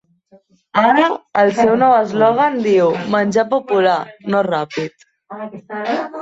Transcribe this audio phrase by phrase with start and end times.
[0.83, 1.09] Ara,
[1.41, 3.99] el seu nou eslògan diu: "Menjar popular,
[4.35, 5.07] no ràpid".